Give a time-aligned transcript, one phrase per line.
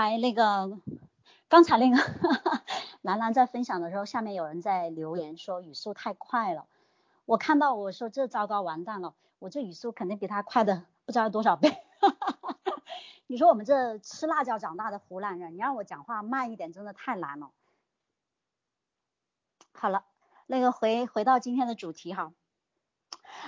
[0.00, 0.78] 哎，那个
[1.46, 1.96] 刚才那个
[3.02, 6.66] 兰兰在分享的时候，下面有人在留言说语速太快了。
[7.26, 11.76] 我看到我说这糟糕完蛋了，我这语速肯定比他快的不知道多少倍。
[13.28, 17.50] 你说我们这吃辣椒长大的湖南人，你让我讲话慢一点，真的太难了。
[19.74, 20.06] 好了，
[20.46, 22.32] 那个回回到今天的主题哈，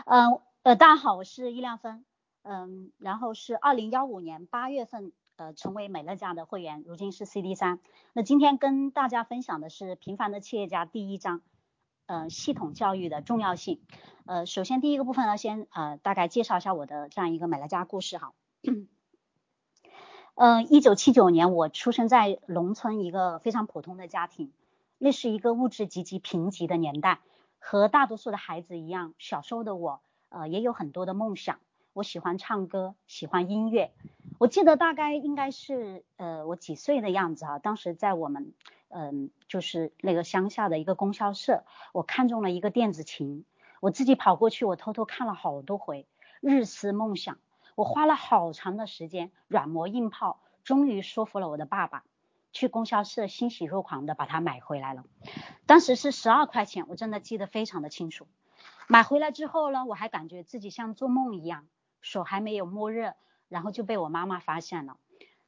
[0.04, 2.04] 嗯呃大家好，我是易亮芬，
[2.42, 5.12] 嗯，然后是二零幺五年八月份。
[5.42, 7.80] 呃，成为美乐家的会员，如今是 CD 三。
[8.12, 11.42] 那今天跟大家分享的是《平凡的企业家》第一章，
[12.06, 13.80] 呃，系统教育的重要性。
[14.24, 18.34] 呃，首先第一个部分呢，先呃大概介绍一下我的这样一个美乐家故事哈。
[20.36, 24.52] 嗯，一九七九年我出生在农村一个非常普通的家庭，
[24.98, 27.18] 那是一个物质极其贫瘠的年代，
[27.58, 31.58] 和大多数的孩子一样，小时候的我呃也有很多的梦想。
[31.94, 33.92] 我喜欢唱歌，喜欢音乐。
[34.38, 38.54] 我记得大概应该是呃我几岁的样子哈，当时在我们
[38.88, 43.44] 嗯就是那个乡下的一个供销社，我看中了一个电子琴，
[43.80, 46.06] 我自己跑过去，我偷偷看了好多回，
[46.40, 47.38] 日思梦想。
[47.74, 52.04] 我花了好长的时间，软磨硬泡，终于说服了我的爸爸，
[52.52, 55.04] 去供销社欣喜若狂的把它买回来了。
[55.66, 58.26] 当时是十二块钱，我真的记得非常的清楚。
[58.88, 61.66] 买回来之后呢，我还感觉自己像做梦一样。
[62.02, 63.14] 手还没有摸热，
[63.48, 64.98] 然后就被我妈妈发现了。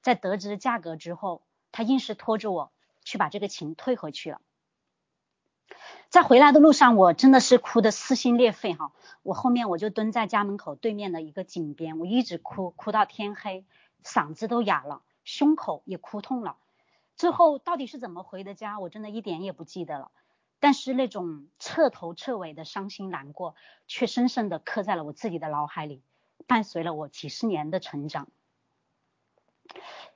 [0.00, 2.72] 在得知价格之后，她硬是拖着我
[3.04, 4.40] 去把这个琴退回去了。
[6.10, 8.92] 在回来的路上，我真的是哭得撕心裂肺哈。
[9.22, 13.64] 我后面我就蹲在家门口对面的一个井边，我一直哭，哭到天黑，
[14.04, 16.56] 嗓子都哑了，胸口也哭痛了。
[17.16, 20.12] 最后到底是怎么回的家，我真的一点也不记得了。
[20.60, 23.56] 但是那种彻头彻尾的伤心难过，
[23.88, 26.02] 却深深的刻在了我自己的脑海里。
[26.46, 28.28] 伴随了我几十年的成长。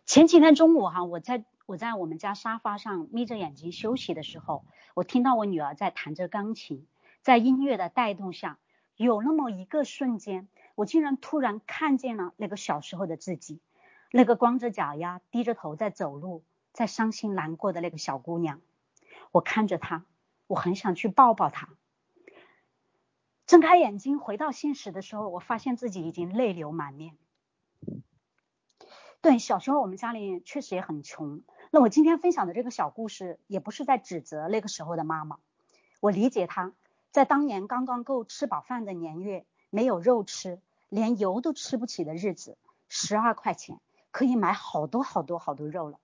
[0.06, 6.86] 前几天中午哈，我在我在我们家沙发上眯着眼睛休息的时候，我听到我女儿在弹着钢琴，
[7.20, 8.58] 在音乐的带动下，
[8.96, 13.60] 有那么一个瞬间，我竟然突然看见了那个小时候的自己，
[14.10, 18.60] 那个光着脚丫、低着头在走路、在伤心难过的那个小姑娘。
[19.30, 20.06] 我看着她，
[20.46, 21.68] 我很想去抱抱她。
[23.48, 27.16] 睁开眼睛回到现实的时候，我发现自己已经泪流满面。
[29.22, 31.40] 对，小时候我们家里确实也很穷。
[31.70, 35.38] 那我今天分享的这个小故事，也不是在指责那个时候的妈妈。
[36.00, 36.74] 我理解她，
[37.10, 40.60] 在当年刚刚够吃饱饭的年月，没有肉吃，
[40.90, 42.58] 连油都吃不起的日子，
[42.90, 43.80] 十二块钱
[44.10, 45.98] 可以买好多好多好多肉了。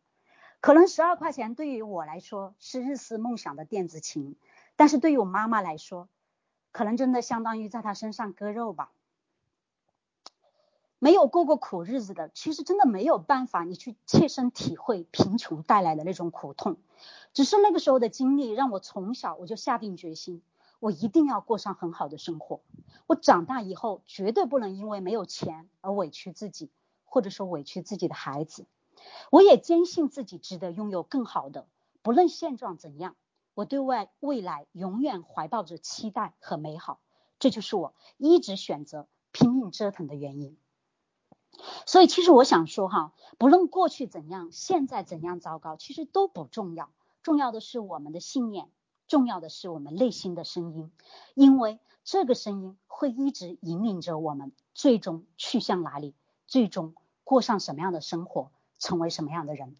[0.62, 4.34] 可能十二块钱对于我来说是日思梦想的电子琴，
[4.76, 6.08] 但是对于我妈妈来说，
[6.74, 8.90] 可能真的相当于在他身上割肉吧。
[10.98, 16.78] 没有过过苦日子的，其实真的没有办法，你去切身体会贫穷带来的那种苦痛。
[17.32, 20.42] 只是那个时候的经历，让我从小我就下定决心，
[20.80, 22.60] 我一定要过上很好的生活。
[23.06, 26.72] 我长大以后绝对不能因为没有钱而委屈自己，
[27.04, 28.66] 或者说委屈自己的孩子。
[29.30, 31.68] 我也坚信自己值得拥有更好的，
[32.02, 33.14] 不论现状怎样。
[33.54, 37.00] 我对外未来永远怀抱着期待和美好，
[37.38, 40.58] 这就是我一直选择拼命折腾的原因。
[41.86, 46.90] 所以，其实我想说哈，不论过去怎样，现在怎样糟糕，其实都不重要。
[47.22, 48.70] 重要的是我们的信念，
[49.06, 50.90] 重要的是我们内心的声音，
[51.34, 56.16] 因为这个声音会一直引领着我们，最终去向哪里，
[56.48, 58.50] 最终过上什么样的生活，
[58.80, 59.76] 成为什么样的人。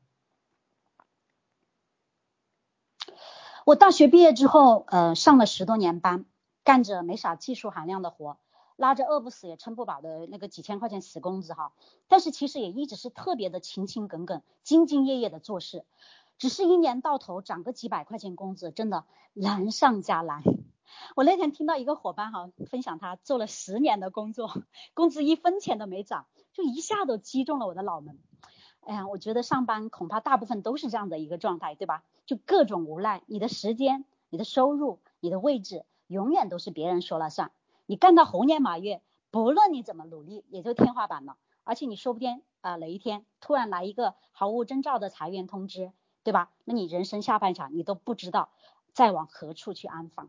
[3.64, 6.26] 我大学毕业之后，呃，上了十多年班，
[6.64, 8.36] 干着没啥技术含量的活，
[8.76, 11.72] 拉着饿不死也撑不饱的那个几千块钱死工资哈。
[12.06, 15.86] 但是其实也一直是特别的勤勤恳恳、兢兢业业的做事，
[16.36, 20.42] 只是一年到头涨个几百块钱工资，真的难上加难。
[21.16, 24.52] 我那天听到一个伙伴哈分享他做了十年的工作，
[24.92, 28.19] 工资一分钱都没涨，就一下都击中了我的脑门。
[28.87, 32.03] 哎呀，我觉得上班恐怕大部分都是这样的一个状态，对吧？
[32.26, 37.50] 就各种无奈，你的时间、你的收入、你的位置，永远都是别人说了算。
[37.87, 41.37] 你干到猴年马月，不论你怎么努力，也就天花板了。
[41.64, 45.93] 而且你说不定啊，哪一天突然来一个毫无征兆的裁员通知，
[46.23, 46.50] 对吧？
[46.64, 48.50] 那你人生下半场你都不知道
[48.93, 50.29] 再往何处去安放。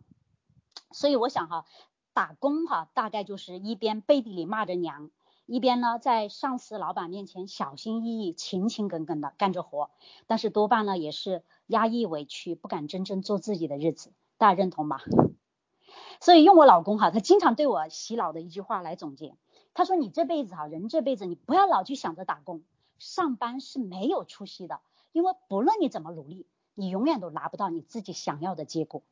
[0.91, 1.65] 所以我想哈，
[2.13, 5.11] 打工哈，大概就是一边背地里骂着娘。
[5.45, 9.91] 一边呢，在上司、老板面前小心翼翼、勤勤恳恳的干着活，
[10.25, 14.99] 但是多半呢也是压抑、委屈，不敢真正做自己的日子，大家认同吗？
[16.19, 19.35] 所以用我老公哈，他经常对我洗脑的一句话来总结，
[19.75, 22.63] 他说：“你这辈子哈，人这辈子你不要老去想着打工，
[22.97, 24.79] 上班是没有出息的，
[25.11, 29.03] 因为不论你怎么努力，你永远都拿不到你自己想要的结果。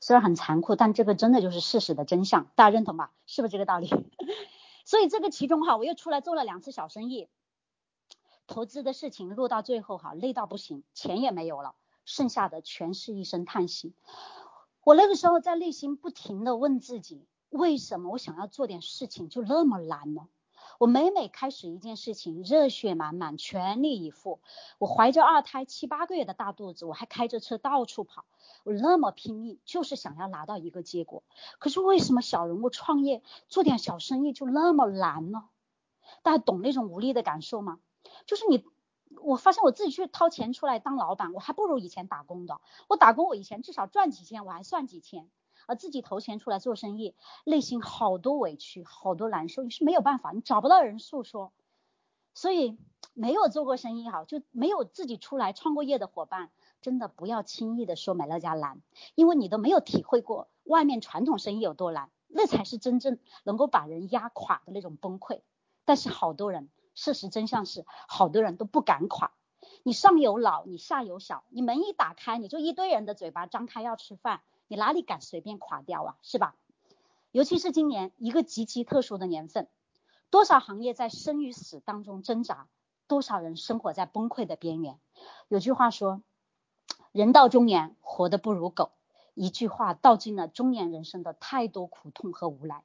[0.00, 3.12] 虽然很残酷，但这个真的就是事实的真相，大家认同吧？
[3.26, 3.88] 是不是这个道理？
[4.84, 7.28] 所以这个其中哈，我又出来做了两次小生意，
[8.46, 11.74] 投资的事情落到最后哈，累到不行，钱也没有了，
[12.04, 13.94] 剩下的全是一声叹息。
[14.84, 20.28] 我那个时候在内心不停的问自己，为什么我想要做点事情就那么难呢？
[20.78, 24.40] 我每每开始一件事情，热血满满，全力以赴。
[24.78, 28.24] 我怀着二胎七八个月的大肚子，我还开着车到处跑，
[28.64, 31.22] 我那么拼命，就是想要拿到一个结果。
[31.58, 35.44] 可是为什么小人物创业做点小生意就那么难呢？
[36.22, 37.78] 大家懂那种无力的感受吗？
[38.26, 38.64] 就是你，
[39.22, 42.60] 我发现我自己去掏钱出来当老板，我还不如以前打工的。
[42.88, 45.30] 我打工，我以前至少赚几千，我还算几千。
[45.66, 47.14] 而自己投钱出来做生意，
[47.44, 51.52] 内心好多委屈，好多难受，你是没有办法，你找不到人诉说，
[52.34, 52.78] 所以
[53.14, 56.50] 没有做过生意哈，就没有自己出来创过业的伙伴，
[56.80, 58.80] 真的不要轻易的说美乐家难，
[59.14, 65.42] 因为你都没有体会过外面传统生意有多难，那才是真正能够把人压垮的那种崩溃。
[65.84, 69.32] 但是好多人，事实真相是，好多人都不敢垮，
[69.82, 74.42] 你上有老，你下有小，你门一打开，你就一堆人的嘴巴张开要吃饭。
[74.72, 76.56] 你哪里敢随便垮掉啊，是吧？
[77.30, 79.68] 尤其是今年一个极其特殊的年份，
[80.30, 82.68] 多少行业在生与死当中挣扎，
[83.06, 84.98] 多少人生活在崩溃的边缘。
[85.48, 86.22] 有句话说，
[87.12, 88.92] 人到中年活得不如狗。
[89.34, 92.82] 一句话道尽了中年人生的太多苦痛和无奈。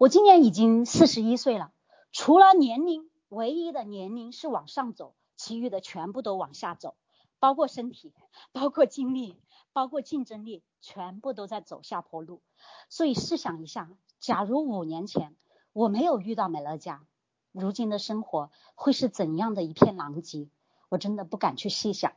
[0.00, 1.70] 我今年已经四十一岁了，
[2.10, 6.96] 除了年龄，唯一的年龄是往上走，其余的全部都往下走，
[7.38, 8.12] 包括身体，
[8.50, 9.36] 包括精力。
[9.78, 12.42] 包括竞争力，全部都在走下坡路。
[12.88, 13.88] 所以试想一下，
[14.18, 15.36] 假如五年前
[15.72, 17.06] 我没有遇到美乐家，
[17.52, 20.48] 如今的生活会是怎样的一片狼藉？
[20.88, 22.14] 我真的不敢去细想。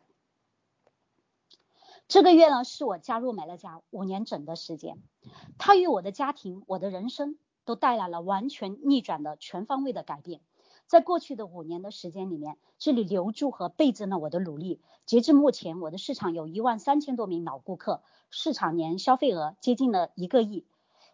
[2.07, 4.97] 这个月呢，是我加入美乐家五年整的时间，
[5.59, 10.41] 它与我的家庭、我的人生都带来了完全逆转的全方位的改变。
[10.91, 14.81] 在过去的五年的时间里面，这里留住和倍增了我的努力。
[15.05, 20.65] 截至目前，我的市场有一万三千多名老顾客，市场年消费额接近了一个亿。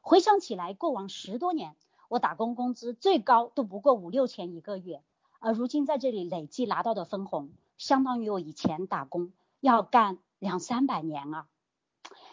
[0.02, 1.76] 回想起来，过往十多年，
[2.10, 5.04] 我打工工资最高都不过五六千一个月，
[5.38, 11.46] 而如今在这里累计拿到的分红，相当于我以前打工要干两三百年啊！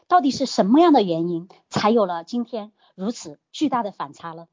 [0.08, 4.48] 到底是什么样的原因，才有了今天如此巨大的反差呢？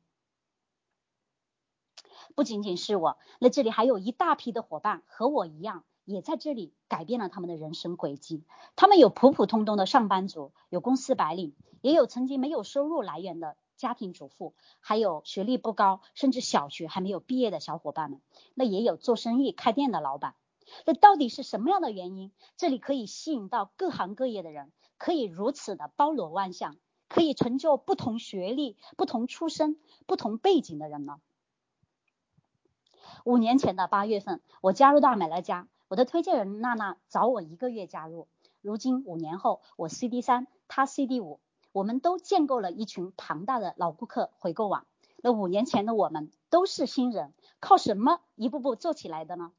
[2.36, 8.44] 不仅仅是我，那这里还有一大批的伙伴和我一样，也在这里改变了他们的人生轨迹。
[8.76, 18.22] 他们有普普通通的上班族，有公司白领，也有曾经没有收入来源的家庭主妇，还有学历不高，甚至小学还没有毕业的小伙伴们。
[18.54, 20.36] 那也有做生意开店的老板。
[20.86, 26.78] 那到底是什么样的原因，这里可以吸引到各行各业的人，可以如此的包罗万象，
[27.10, 31.20] 可以成就不同学历、不同出身、不同背景的人呢？
[33.24, 38.28] 五年前的八月份，我加入到美乐家，我的推荐人娜娜早我一个月加入。
[38.62, 41.40] 如今五年后，我 CD 三，她 CD 五，
[41.72, 44.86] 我们都建构了一群庞大的老顾客回购网。
[45.18, 49.52] 那五年前的我们都是新人，靠什么一步步做起来的呢？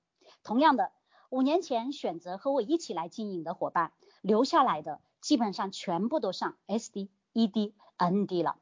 [0.43, 0.91] 同样的，
[1.31, 3.93] 五年前选择和我一起来经营的伙伴，
[4.23, 8.57] 留下来的基本上全部都上 SD、ED、ND 了。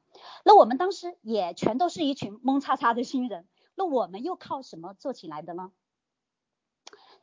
[0.45, 3.47] 那我们当时也全都是一群懵叉叉的新人。
[3.75, 5.73] 那我们又靠什么做起来的呢？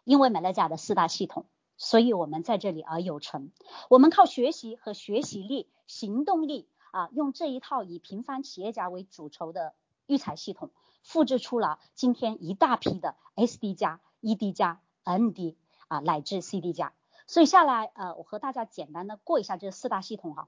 [0.04, 3.52] 因为美乐家的四大系统，所以我们在这里而有成。
[3.90, 9.76] 我们靠学习和学习力、行动力啊，用这一套以平凡企业家为主筹的
[10.06, 10.72] 育才系统，
[11.04, 15.58] 复制出了今天一大批的 SD 加、ED 加、ND
[15.90, 16.94] 啊，乃至 CD 加。
[17.28, 20.48] 所以下来呃，我和大家简单的过一下这四大系统哈。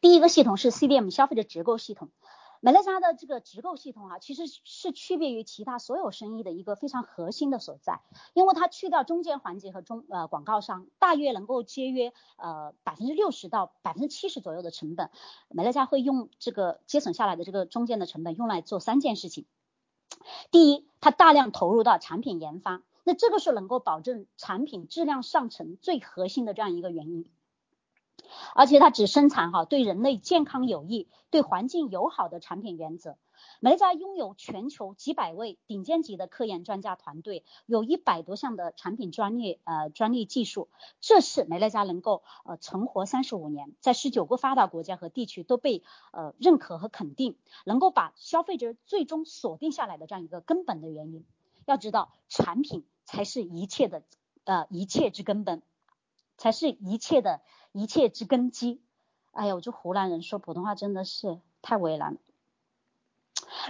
[0.00, 2.08] 第一个系统是 CDM 消费者直购系统，
[2.60, 8.00] 美乐家的这个直购系统啊，其实是区别于其他所有生意的一个非常核心的所在，
[8.34, 15.10] 因为它去掉中间环节和中呃广告商，大约能够节约呃百分之六十到百分之七十左右的成本。
[15.48, 19.46] 美乐家会用这个节省下来的这个中间的成本用来做三件事情，
[20.50, 27.30] 第一，它大量投入到产品研发，那这个是能够保证产品质量上乘最核心的这样一个原因。
[28.54, 33.16] 而且它只生产哈对人类健康有益、对环境友好的产品原则，
[33.60, 40.68] 美乐家拥有全球几百位顶尖级的科研专家团队，有一百多项的产品专利呃专利技术，
[41.00, 45.82] 这是美乐家能够呃存活三十五年，在十九个发达国家和地区都被
[46.12, 51.24] 呃认可和肯定，能够把消费者最终锁定下来的这样一个根本的原因。
[51.66, 54.02] 要知道，产品才是一切的
[54.44, 55.62] 呃一切之根本，
[56.38, 58.80] 才是一切的一切之根基。
[59.32, 62.20] 哎呀，我就湖南人说普通话真的是太为难了。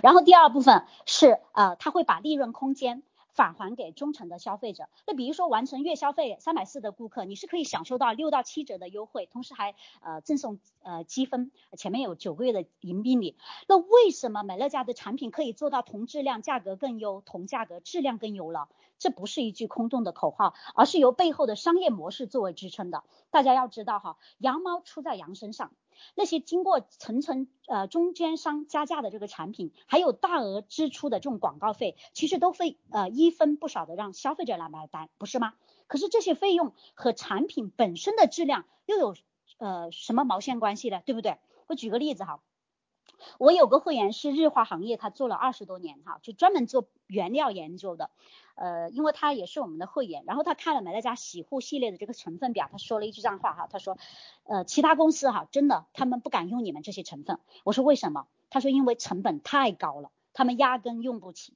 [0.03, 3.03] 然后第二部分是呃，他会把利润空间
[3.39, 4.89] 返还给忠诚的消费者。
[5.07, 13.37] 那比如说完成月消费三百四的顾客，你是可以享受到六到七折的优惠，同时还呃赠送呃积分，前面有九个月的迎宾礼。
[13.69, 18.69] 那为什么美乐家的产品可以做到同质量价格更优，同价格质量更优了？
[18.99, 23.05] 这不是一句空洞的口号，而是由背后的商业模式作为支撑的。
[23.31, 25.71] 大家要知道哈，羊毛出在羊身上。
[26.15, 35.55] 那些经过层层呃中间商加价的这个产品，还有大额支出的这种广告费，其实都会呃一分不少的让消费者来买单，不是吗？
[35.87, 39.15] 可是这些费用和产品本身的质量又有
[39.59, 41.03] 呃什么毛线关系呢？
[41.07, 41.39] 对不对？
[41.67, 42.41] 我举个例子哈。
[43.39, 48.11] 我有个会员是日化行业，他做了二十多年哈，就专门做原料研究的，
[48.55, 53.99] 呃，因为他也是我们的会员，然后他看了美乐家洗护系列的这个成分表，他说了一句这样话哈，他说，
[54.45, 58.27] 呃，其他公司哈，真的他们不敢用你们这些成分，我说为什么？
[58.51, 61.55] 他说因为成本太高了，他们压根用不起，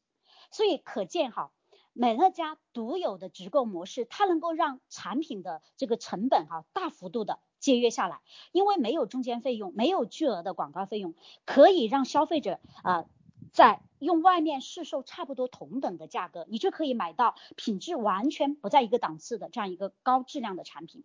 [0.50, 1.50] 所以可见哈。
[1.94, 8.20] 美乐家独有的直购模式，它能够让产品的这个成本哈大幅度的节约下来，
[8.52, 11.14] 因为没有中间费用，没有巨额的广告费用，
[11.46, 13.06] 可以让消费者啊
[13.52, 21.04] 在用外面市售差不多同等的价格，你就可以买到品质完全不在一个档次的这样一个高质量的产品。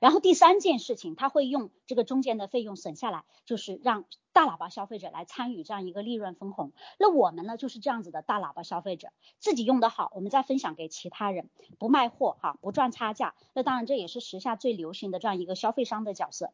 [0.00, 6.72] 然后第三件事情，他会用这个中间的费用省下来，就是让大喇叭消费者来参与这样一个利润分红。
[6.98, 13.34] 那我们呢就是这样子的大喇叭消费者，自己用的好，我们再分享给其他人，不卖货哈，不赚差价。
[13.54, 16.52] 那当然这也是时下最流行的这样一个消费商的角色。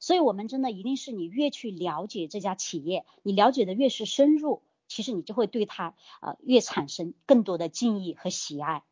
[0.00, 8.82] 所以，我们真的一定是你越去了解这家企业，你了解的越是深入，其实你就会对它呃越产生更多的敬意和喜爱。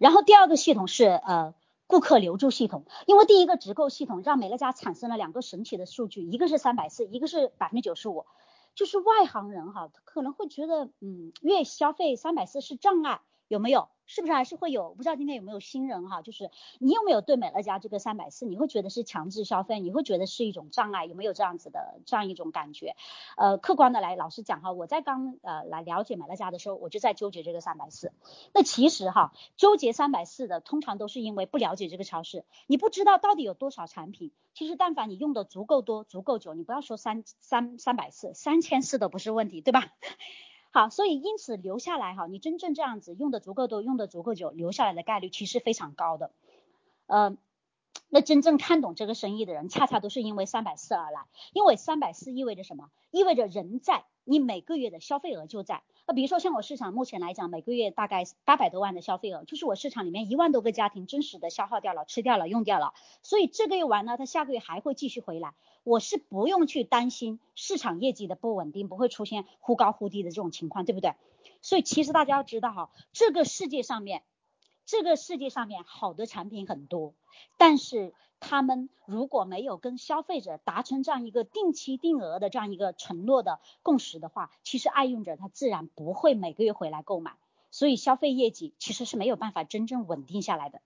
[0.00, 1.54] 然后第二个系统是呃。
[1.88, 8.26] 顾客留住系统，因为第一个直购系统让美乐家产生了两个神奇的数据，一个是三百四，一个是百分之九十五，
[8.74, 13.88] 就是外行人哈可能会觉得，嗯，月消费三百四是障碍，有没有？
[14.08, 14.94] 是不是还是会有？
[14.94, 16.22] 不知道今天有没有新人哈？
[16.22, 16.48] 就是
[16.78, 19.80] 你有没有对美乐家这个三百四，你会觉得是强制消费？
[19.80, 21.06] 你会觉得是一种障碍？
[21.06, 22.94] 有没有这样子的这样一种感觉？
[23.36, 28.12] 呃，客观的来老实讲哈，我在刚呃来了解美乐家的时候，我就在纠结这个三百四。
[28.54, 34.30] 那其实哈，纠结三百四的通常都是因为不了解这个超市，你不知道到底有多少产品。
[34.54, 39.88] 其实但凡你用的足够多、足够久，你不要说三三三百四，三千四都不是问题，对吧？
[40.76, 46.32] 好，所以因此留下来哈，你真正这样子用的足够多，用的足够久，留下来的概率其实非常高的。
[47.06, 47.34] 呃，
[48.10, 51.22] 那真正看懂这个生意的人，恰恰都是因为三百四而来，
[51.54, 52.90] 因为三百四意味着什么？
[53.10, 54.04] 意味着人在。
[54.28, 62.92] 你每个月的消费额就在，那比如说像我市场目前来讲，每个月大概八百多万的消费额，就是我市场里面一万多个家庭真实的消耗掉了、吃掉了、用掉了，
[63.22, 65.54] 所以这个月完了，他下个月还会继续回来，
[65.84, 71.14] 我是不用去担心市场业绩的不稳定，不会出现忽高忽低的这种情况，对不对？
[71.62, 74.24] 所以其实大家要知道哈，这个世界上面，
[74.84, 77.14] 这个世界上面好的产品很多，
[77.56, 78.12] 但是。
[78.48, 87.32] 他们如果没有跟消费者达成这样一个定期定额的这样一个承诺的共识的话，其实爱用者他自然不会每个月回来购买，
[87.72, 90.80] 所以消费业绩其实是没有办法真正稳定下来的。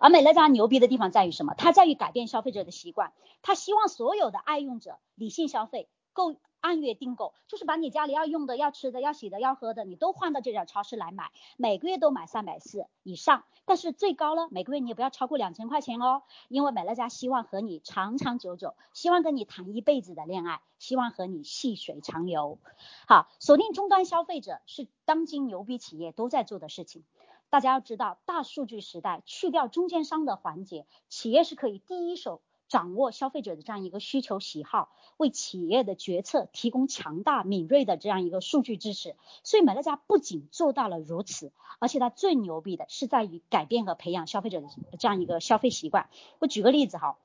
[0.00, 1.54] 而美乐家牛逼的地方在于什么？
[1.54, 6.36] 它在于改变消费者的习惯，他希望所有的爱用者理性消费，购。
[6.60, 22.58] 按月订购，就是把你家里要用的、要吃的、要洗的、要喝的，你都换到这家超市来买，每个月都买三百四以上，但是最高呢，每个月你也不要超过两千块钱哦，因为美乐家希望和你长长久久，希望跟你谈一辈子的恋爱，希望和你细水长流。
[23.06, 27.04] 好，锁定终端消费者是当今牛逼企业都在做的事情。
[27.50, 32.42] 大家要知道，大数据时代，去掉中间商的环节，企业是可以第一手。
[32.68, 39.16] 掌握消费者的这样一个需求喜好，为企业的决策提供强大敏锐的这样一个数据支持。
[39.42, 46.08] 所以美乐家不仅做到了如此，而且它最牛逼的是在于改变和培养消费者的这样一个消费习惯。
[46.38, 47.18] 我举个例子哈，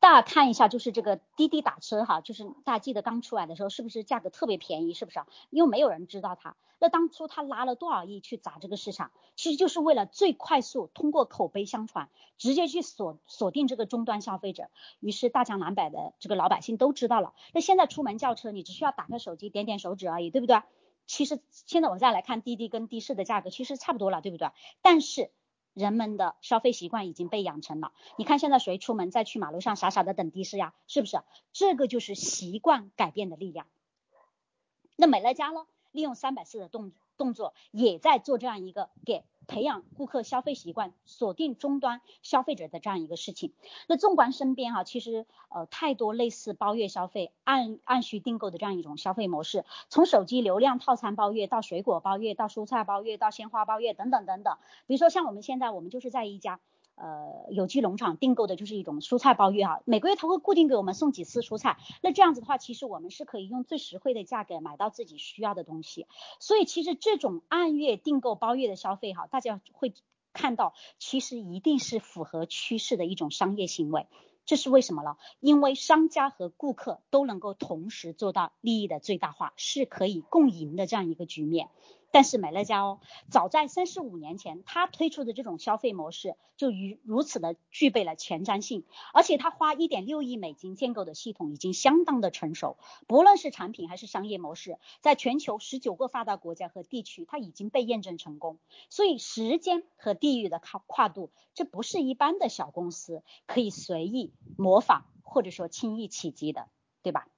[0.00, 4.94] 大家看一下，就是这个滴滴打车哈，就是大家记得刚出来的时候，是不是价格特别便宜？
[4.94, 5.20] 是不是？
[5.50, 6.56] 因为没有人知道它。
[6.78, 14.68] 那当初他拉了多少亿去砸这个市场，其实就是为了最快速通过口碑相传，直接去锁锁定这个终端消费者。
[15.00, 17.32] 于是大江南北的这个老百姓都知道了。
[17.54, 20.60] 那现在出门叫车，你只需要打开手机，点点手指而已，对不对？
[21.06, 24.50] 其实现在我们再来看滴滴跟的士的价格，其实差不多了，对不对？
[24.82, 25.30] 但是
[25.76, 27.92] 人们的消费习惯已经被养成了。
[28.16, 30.72] 你看现在谁出门再去马路上傻傻的等的士呀？
[30.86, 31.20] 是不是？
[31.52, 33.66] 这个就是习惯改变的力量。
[34.96, 35.66] 那美乐家呢？
[35.92, 43.52] 利用三百四的动动作，也在做这样一个给培养顾客消费习惯、锁定终端消费者的这样一个事情。
[43.86, 54.56] 那纵观身边哈，其实呃太多类似包月消费、按按需订购的这样一种消费模式，从手机流量套餐包月到水果包月，到蔬菜包月，到鲜花包月等等等等。
[54.86, 56.60] 比如说像我们现在，我们就是在一家。
[56.96, 66.06] 呃，有机农场订购的就是一种蔬菜包月哈，每个月他会固定给我们送几次蔬菜，那这样子的话，其实我们是可以用最实惠的价格买到自己需要的东西，
[66.40, 69.92] 所以其实这种按月订购包月的消费哈，大家会
[70.32, 74.06] 看到，其实一定是符合趋势的一种商业行为，
[74.46, 75.16] 这是为什么呢？
[75.40, 81.68] 因为商家和顾客都能够同时做到利益的最大化，是可以共赢的这样一个局面。
[82.10, 98.58] 但是美乐家哦，早在三十五年前，他推出的这种消费模式就与如此的具备了前瞻性，而且他花一点六亿美金建构的系统已经相当的成熟，不论是产品还是商业模式，在全球十九个发达国家和地区，它已经被验证成功。
[98.88, 106.68] 所以时间和地域的跨跨度，这不是一般的小公司可以随意模仿或者说轻易企及的，
[107.02, 107.28] 对吧？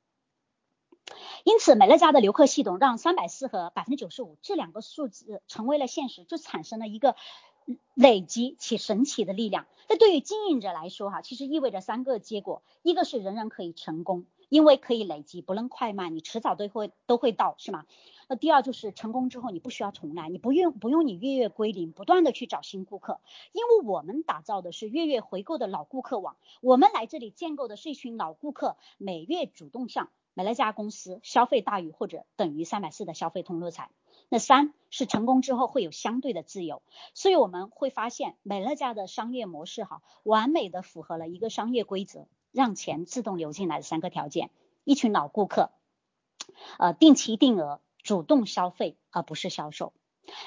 [1.45, 7.17] 因此，美乐家的留客系统让三百四和百分之九十五这两个数字成为了现实，就产生了一个
[7.95, 9.67] 累积且神奇的力量。
[9.89, 17.87] 这对于经营者来说，哈，其实意味着三个结果：一个是人人可以成功，因为可以累积，不论快慢，你迟早都会都会到，是吗？
[18.29, 23.21] 那第二就是成功之后，你不需要重来，你不用不用你月月归零，不断的去找新顾客，
[23.53, 30.11] 因为我们打造的是月月回购的老顾客网，我们来这里建构的是一群老顾客，每月主动向。
[30.39, 33.91] 美乐家公司消费大于或者等于三百四的消费通路财，
[34.29, 36.81] 那三是成功之后会有相对的自由，
[37.13, 44.53] 所以我们会发现美乐家的商业模式哈，完美的符合了一个商业规则，让钱自动流进来的三个条件，
[44.85, 45.73] 一群老顾客，
[46.79, 49.93] 呃定期定额主动消费而不是销售。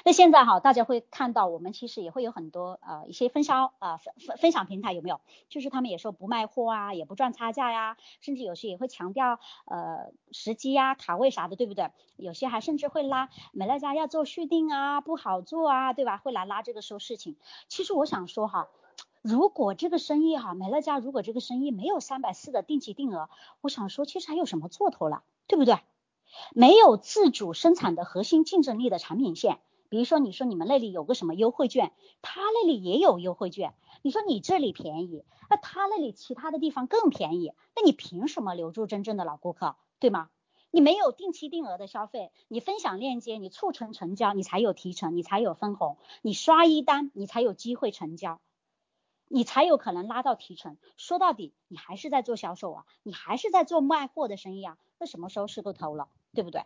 [0.04, 5.20] 那现在哈，大家会看到我们其实也会有很多呃一些分销啊分分分享平台有没有？
[5.48, 11.90] 就是他们也说不卖货啊，也不赚差价呀，甚至有些也会强调呃时机呀、卡位啥的，对不对？
[12.16, 16.18] 有些还甚至会拉美乐家要做续订啊，不好做啊，对吧？
[16.18, 17.36] 会来拉这个收事情。
[17.68, 18.68] 其实我想说哈，
[19.20, 23.28] 如果这个生意哈，美乐家如果这个生意没有三百四的定期定额，
[23.60, 25.76] 我想说其实还有什么做头了，对不对？
[26.54, 29.58] 没有自主生产的核心竞争力的产品线。
[29.92, 33.74] 比如说，你说你们那里有个什么优惠券，他那里也有优惠券。
[34.00, 40.30] 你说你这里便宜，那他那里其他的地方更便宜，那你凭什么留住真正的老顾客，对吗？
[40.70, 48.40] 你没有定期定额的消费，你分享链接，你促成成交，你才有提成，你才有分红，你刷一单，你才有机会成交，
[49.28, 50.78] 你才有可能拉到提成。
[50.96, 56.64] 说到底，你还是在做销售啊，你还是在做卖货的生意啊，那什么时候是个头了，对不对？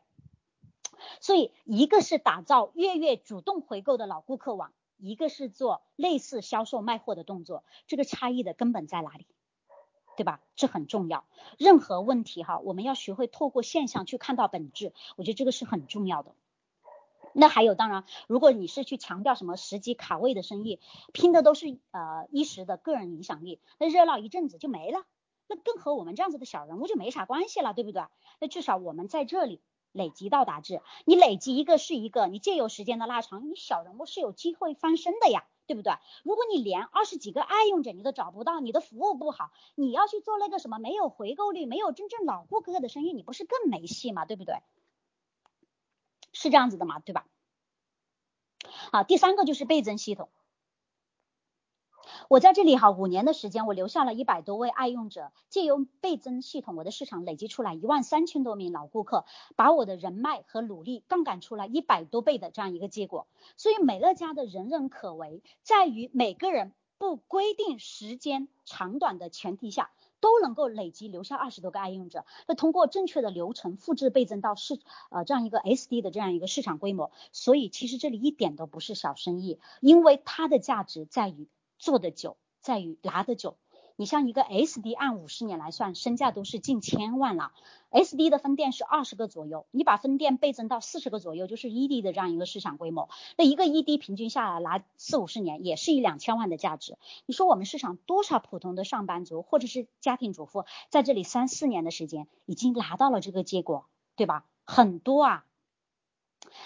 [1.21, 9.27] 所以，一个是打造月月主动回购的老顾客网，一个是做类似销售卖货的动作，这个差异的根本在哪里？
[10.17, 10.41] 对吧？
[10.55, 11.27] 这很重要。
[11.59, 16.35] 任何问题哈，我们要学会透过现象去看到本质，我觉得这个是很重要的。
[17.35, 20.81] 那还有，当然，如果你是去强调什么时机卡位的生意，
[21.13, 25.05] 拼的都是呃一时的个人影响力，那热闹一阵子就没了，
[25.49, 28.03] 那更和我们这样子的小人物就没啥关系了，对不对？
[28.41, 29.61] 那至少我们在这里。
[29.97, 35.95] 累积到达制，你累积一个是一个，你借由时间的拉长，你小人物是有机会翻身的呀，对不对？
[36.23, 44.25] 如果你连二十几个爱用者你都找不到，你的服务不好，你要去做那个什么没有回购率、没有真正老顾客的生意，你不是更没戏吗？
[44.27, 44.57] 对不对？
[46.33, 47.27] 是这样子的嘛，对吧？
[48.93, 50.29] 好，第三个就是倍增系统。
[52.29, 63.29] 我在这里哈，五年的时间，我留下了一百多位爱用者，借由倍增系统，我的市场累积出来一万三千多名老顾客，把我的人脉和努力杠杆出来一百多倍的这样一个结果。
[63.57, 72.25] 所以美乐家的人人可为，在于每个人不规定时间长短的前提下，都能够累积留下二十多个爱用者。
[72.49, 77.13] 那通过正确的流程复制倍增到市呃这样一个 SD 的这样一个市场规模。
[77.31, 81.47] 所以其实这里一点都不是小生意，因为它的价值在于。
[81.79, 83.57] 做的久在于拿得久，
[83.97, 87.53] 你像一个 SD 按五十年来算，身价都是近千万了。
[87.91, 93.09] SD 的分店是二十个左右，你把分店倍增到四十个左右，就是 ED 的这样一个市场规模。
[93.39, 96.99] 那一个 ED 平均下来拿四五十年，也是一两千万的价值。
[97.25, 104.45] 你说我们市场多少普通的上班族或者是家庭主妇在这里三四年的时间已经拿到了这个结果，对吧？
[104.65, 105.47] 很多啊。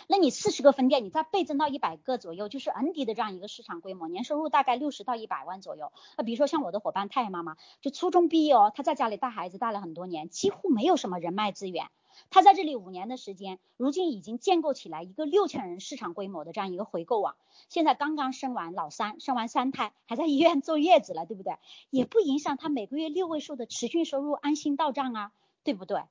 [0.06, 5.92] 那你四十个分店，你再倍增到一百个左右，就是 ND 的这样一个市场规模，年收入大概六十到一百万左右。
[6.16, 11.86] 那比如说像我的伙伴太阳妈妈，就初中毕业哦，她在家里带孩子带了很多年，几乎没有什么人脉资源。
[12.28, 17.36] 她在这里五年的时间，如今已经建构起来一个六千人市场规模的这样一个回购网。
[17.68, 21.56] 现在刚刚生完老三，生完三胎，还在医院坐月子了，对不对？
[21.88, 25.32] 也不影响她每个月六位数的持续收入安心到账啊，
[25.64, 26.02] 对不对？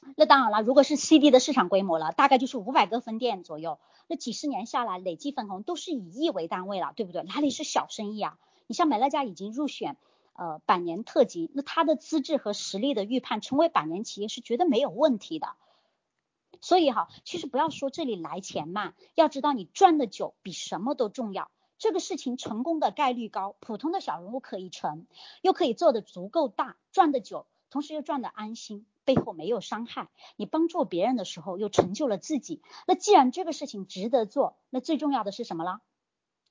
[0.16, 3.78] 那当然了，如果是 CD 的市场规模了，大概就是五百个分店左右。
[4.06, 7.22] 那几十年下来，累计分红都是以亿为单位了，对不对？
[7.24, 8.38] 哪里是小生意啊？
[8.66, 9.96] 你像美乐家已经入选
[10.34, 15.48] 呃百年特级，那它的资质和实力的预判，成为百年企业是绝对没有问题的。
[16.60, 21.50] 所以哈，其实不要说这里来钱慢，要知道你赚的久比什么都重要。
[21.78, 25.06] 这个事情成功的概率高，普通的小人物可以成，
[25.42, 28.86] 又可以做的足够大，赚的久，同时又赚的安心。
[29.08, 32.60] 背后没有伤害，你帮助别人的时候又成就了自己。
[32.86, 35.80] 那既然这个事情值得做，那最重要的是什么了？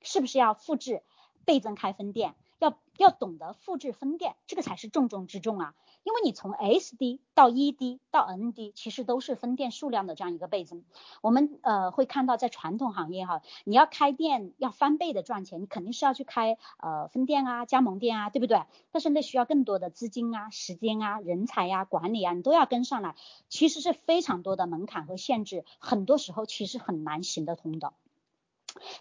[0.02, 1.04] 是不是要复制、
[1.44, 2.34] 倍增开分店？
[2.58, 5.74] 要要懂得复制分店，这个才是重中之重啊！
[6.02, 10.84] 因为你从 SD 到 ED 到 ND，其实都是分店数量的这样一个倍增。
[11.20, 18.62] 我们呃会看到，在传统行业哈，你要开店要翻倍的赚钱，你肯定是要去开呃分店啊、加盟店啊，对不对？
[18.90, 23.14] 但是那需要更多的资金啊、时间啊、人才呀、管理啊，你都要跟上来，
[23.48, 27.92] 其实是非常多的门槛和限制，很多时候其实很难行得通的。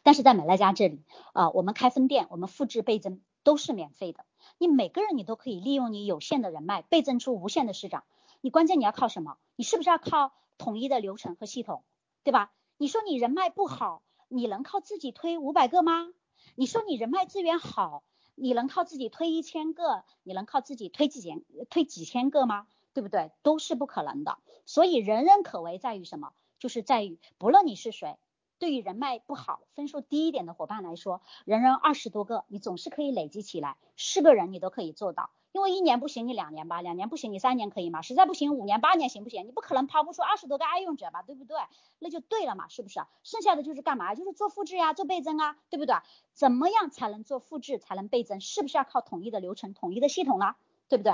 [0.02, 1.02] 但是在美乐家这里
[1.34, 3.22] 啊，我们开分店，我们复制倍增。
[3.48, 4.26] 都是免费的，
[4.58, 8.04] 你每个人你都可以利用你有限的人脉倍增出无限的市场。
[8.42, 9.38] 你关键你要靠什么？
[9.56, 11.86] 你是不是要靠统一的流程和系统，
[12.26, 12.52] 对吧？
[12.76, 16.10] 你说你人脉不好，你能靠自己推五百个吗？
[16.56, 18.04] 你说你人脉资源好，
[18.36, 20.04] 你能靠自己推一千个？
[20.24, 22.68] 你能靠自己推几千推几千个吗？
[22.92, 23.32] 对不对？
[23.44, 24.40] 都是不可能的。
[24.66, 26.34] 所以人人可为在于什么？
[26.60, 28.18] 就是在于不论你是谁。
[28.60, 35.30] 对于人脉不好、分数低一点的伙伴来说，人人二十多个，你总是可以累积起来，是个人你都可以做到。
[35.54, 38.04] 因为一年不行，你两年吧；两年不行，你三年可以吗？
[38.04, 39.48] 实在不行，五年、八年行不行？
[39.48, 41.58] 你不可能抛不出二十多个爱用者吧，对不对？
[41.98, 43.00] 那就对了嘛，是不是？
[43.24, 44.14] 剩下的就是干嘛？
[44.14, 45.96] 就是做复制呀，做倍增啊，对不对？
[46.34, 48.40] 怎么样才能做复制，才能倍增？
[48.40, 50.58] 是不是要靠统一的流程、统一的系统了？
[50.90, 51.14] 对不对？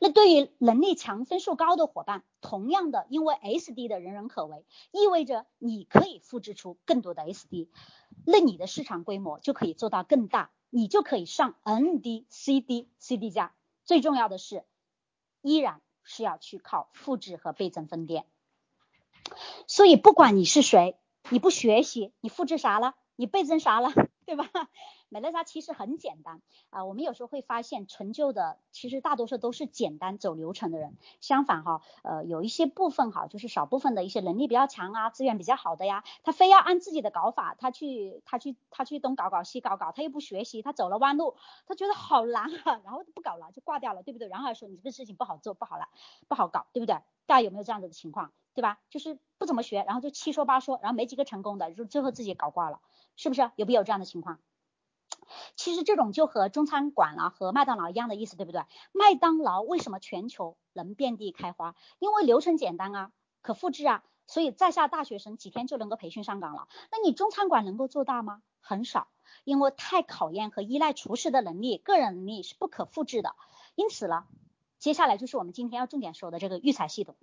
[0.00, 7.68] 那对于能力强、分数高的伙伴，同样的，因为 SD 的人人可为，意味着你可以复制出更多的 SD，
[8.24, 13.52] 那你的市场规模就可以做到更大，你就可以上 ND、CD、CD 加。
[13.84, 14.64] 最重要的是，
[15.42, 18.26] 依然是要去靠复制和倍增分店。
[19.66, 20.96] 所以不管你是谁，
[21.28, 22.94] 你不学习，你复制啥了？
[23.16, 23.92] 你倍增啥了？
[24.30, 24.44] 对吧？
[25.10, 26.40] 美乐家其实很简单
[26.70, 30.96] 啊，我们有时候会发现成就的其实大多数都是简单走流程的人。
[31.20, 41.34] 相反哈，呃，有一些部分哈，就是少部分的一些能力比较强啊，资源比较好的呀，他非要按自己的搞法，他去他去他去东搞搞西搞搞，他又不学习，他走了弯路，
[41.66, 44.28] 他觉得好难啊，然后不搞了就挂掉了，对不对？
[44.28, 45.88] 然后还说你这个事情不好做，不好了，
[46.28, 46.94] 不好搞，对不对？
[47.26, 48.78] 大家有没有这样子的情况，对吧？
[48.90, 52.80] 就是不怎么学，然后就七说八说，然后没几个成功的，就最后自己搞挂了，
[53.16, 53.50] 是不是？
[53.56, 54.40] 有没有这样的情况？
[55.54, 58.62] 其实这种就和中餐馆了和麦当劳一样的意思，对不对？
[58.92, 61.76] 麦当劳为什么全球能遍地开花？
[61.98, 66.68] 因为流程简单啊，可复制啊，所以在下大学生几天就能够培训上岗了。
[66.90, 68.42] 那你中餐馆能够做大吗？
[68.60, 69.08] 很少，
[69.44, 73.34] 因为太考验和依赖厨师的能力，个人能力是不可复制的。
[73.74, 74.24] 因此呢，
[74.78, 77.16] 接下来就是我们今天要重点说的这个育才系统。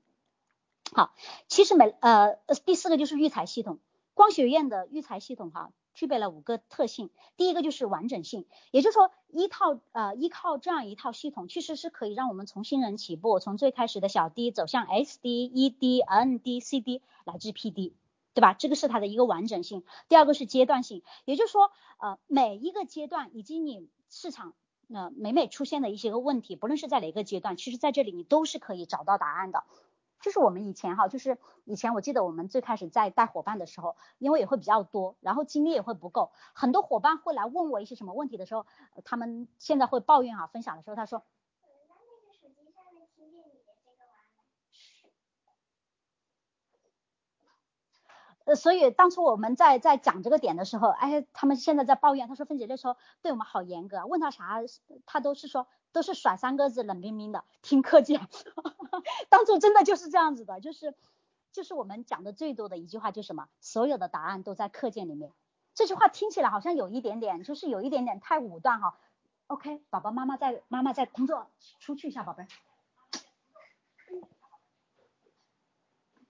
[0.93, 1.13] 好，
[1.47, 3.80] 其实每呃第四个就是育才系统，
[4.13, 5.71] 光学院的育才系统哈。
[5.93, 17.93] 具备了五个特性，第一个就是完整性，也就是说，依套呃依靠这样一套系统，其实是可以让我们从新人起步，从最开始的小 D 走向 SD、ED、ND、CD 乃至 PD，
[18.36, 18.54] 对吧？
[18.54, 19.84] 这个是它的一个完整性。
[20.08, 24.54] 第二个是阶段性，也就是说，呃每一个阶段以及你市场
[24.93, 29.63] 呃每每出现的一些个问题，不论是在哪个阶段，其实在这里你都是可以找到答案的。
[30.19, 38.65] 就是我们以前哈，就是以前我记得我们最开始在带伙伴的时候，因为也会比较多，然后精力也会不够，很多伙伴会来问我一些什么问题的时候，
[39.06, 41.23] 他们现在会抱怨啊，分享的时候他说，
[48.45, 54.62] 呃，所以当初我们在在讲这个点的时候，哎，他们现在在抱怨，他说芬姐那时候对我们好严格，问他啥，
[55.06, 58.29] 他都是说都是甩三个字，冷冰冰的， 听课件。
[59.29, 60.93] 当初真的就是这样子的，就是
[61.51, 65.33] 就是我们讲的最多的一句话就是什么，所有的答案都在课件里面。
[65.73, 68.99] 这句话听起来好像有一点点，就是有一点点太武断哈。
[69.47, 72.45] OK，宝宝妈妈在妈妈在工作，出去一下，宝贝。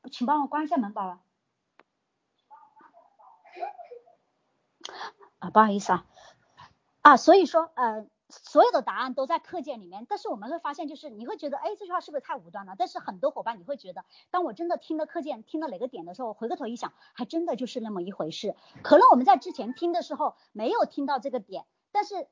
[0.10, 1.20] 请帮我关一下门，宝宝。
[5.40, 6.06] 啊，不好意思啊，
[7.02, 8.08] 啊，所以说，呃，
[8.44, 12.76] 所有的答案都在课件里面，但是我们会发现，就是你会觉得，哎，这句话是不是太武断了？
[12.78, 18.56] 但是很多伙伴你会觉得，当我真的听了课件，听到哪个点的时候，回过头一想，还真的就是那么一回事。
[18.84, 22.28] 可能我们在之前听的时候没有听到这个点，但是。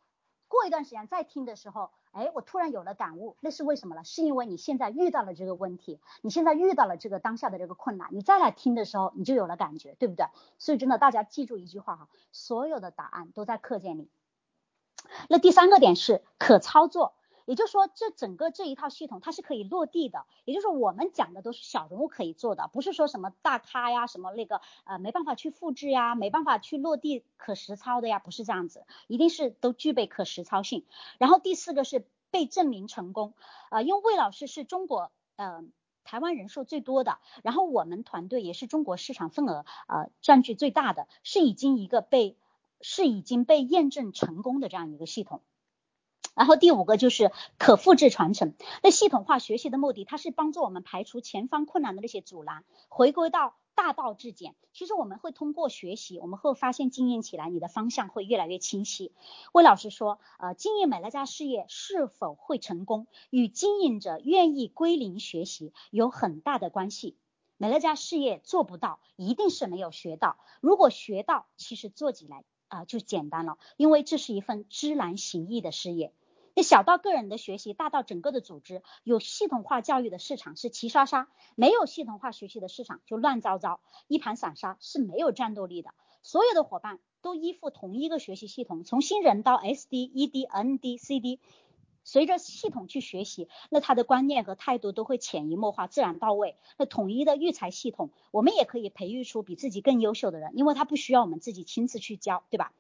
[0.48, 4.04] 过一段时间再听的时候，哎，我突然有了感悟，那是为什么了？
[4.04, 10.28] 是因为你现在遇到了这个问题，你现在遇到了这个当下的这个困难，你再来听的时候，你就有了感觉，对不对？
[10.60, 14.12] 所以真的，大家记住一句话哈，所有的答案都在课件里。
[15.30, 17.14] 那第三个点是可操作。
[17.46, 20.26] 也就是说，这整个这一套系统它是可以落地的。
[20.46, 30.88] 也就是说，我们讲的都是小人物可以做的，不是说什么大咖呀、什么那个呃没办法去复制呀、没办法去落地可实操的呀，不是这样子，一定是都具备可实操性。
[31.20, 33.36] 然后第四个是被证明成功，
[33.70, 35.64] 呃，因为魏老师是中国呃
[36.04, 42.38] 台湾人数最多的，然后我们团队也是中国市场份额呃占据最大的，是已经一个被
[42.88, 45.42] 是已经被验证成功的这样一个系统。
[46.36, 48.54] 然后第五个就是可复制传承。
[48.84, 54.54] 那系统化学习的目的，它是帮助我们排除前方困难的那些阻拦，回归到大道至简。
[54.72, 59.14] 其实我们会通过学习，我们会发现经营起来，你的方向会越来越清晰。
[59.52, 67.18] 魏老师说，呃，经营美乐家事业是否会成功，与经营者愿意归零学习有很大的关系。
[67.58, 70.38] 美乐家事业做不到，一定是没有学到。
[70.60, 76.14] 如果学到，其实做起来啊就简单了，因为这是一份知难行易的事业。
[76.58, 85.94] 那小到个人的学习，大到整个的组织，有系统化教育的市场是齐刷刷，没有系统化学习的市场就乱糟糟，一盘散沙是没有战斗力的。
[86.24, 91.40] 所有的伙伴都依附同一个学习系统，从新人到 SD、ED、ND、CD，
[92.06, 96.56] 随着系统去学习，那他的观念和态度都会潜移默化、自然到位。
[96.78, 102.72] 那统一的育才系统，我们也可以培育出比自己更优秀的人，因为他不需要我们自己亲自去教，对吧？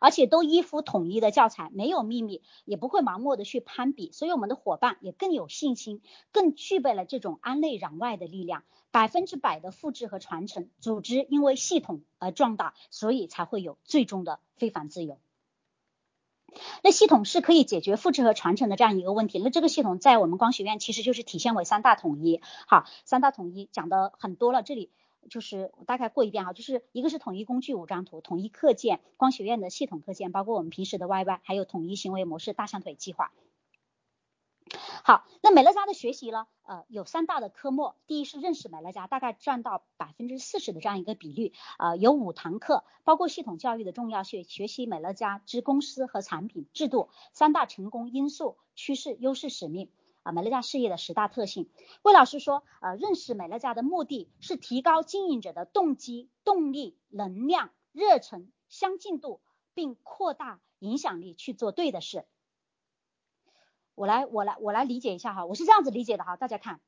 [0.00, 10.68] 而且都依附统一的教材，没有秘密，也不会盲目的去攀比，所以我们的伙伴也更有信心，更具备了这种安内攘外的力量，百分之百的复制和传承。
[10.80, 15.18] 组织因为系统而壮大，所以才会有最终的非凡自由。
[16.82, 19.38] 那系统是可以解决复制和传承的这样一个问题。
[19.38, 22.40] 那这个系统在我们光学院其实就是体现为三大统一。
[22.66, 24.90] 好，三大统一讲的很多了，这里。
[25.28, 33.30] 就是我大概过一遍哈，就是一个是统一工具五张图，统一课件，光学院的系统课件，包括我们平时的 YY，还有统一行为模式大象腿计划。
[35.04, 49.90] 好，那美乐家的学习呢，呃，有三大的科目，第一是认识美乐家，大概占到百分之四十的这样一个比率，呃，有五堂课，包括系统教育的重要性，学习美乐家之公司和产品制度，三大成功因素，趋势、优势、使命。
[50.24, 51.70] 啊，美乐家事业的十大特性，
[52.02, 59.40] 魏老师说，呃，认识美乐家的目的是提高经营者的动机、动力、能量、热忱、相近度，
[59.72, 62.26] 并扩大影响力去做对的事。
[63.98, 66.78] 我来，我来，我来理解一下哈，我是这样子理解的哈，大家看，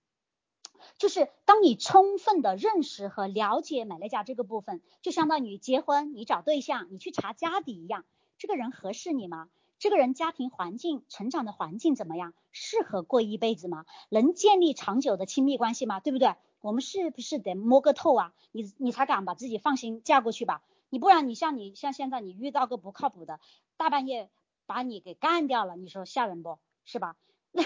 [0.97, 8.05] 就是当你充分的认识和了解美乐家这个部分，就相当于结婚，你找对象，你去查家底一样，
[8.39, 9.49] 这个人合适你吗？
[9.81, 12.33] 这个人家庭环境、成长的环境怎么样？
[12.53, 13.87] 适合过一辈子吗？
[14.09, 15.99] 能建立长久的亲密关系吗？
[15.99, 16.37] 对不对？
[16.61, 18.33] 我们是不是得摸个透啊？
[18.53, 20.63] 你你才敢把自己放心嫁过去吧？
[20.91, 23.41] 你不然你像你像现在你遇到个不靠谱的，
[23.77, 24.31] 大半夜
[24.67, 26.61] 把你给干掉了，你说吓人不？
[26.85, 27.17] 是吧？
[27.53, 27.65] 那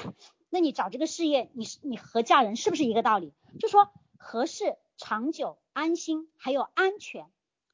[0.51, 3.33] 那你找这个事业，你你和嫁人是不是一个道理？
[3.59, 7.27] 就说合适、长久、安心还有安全。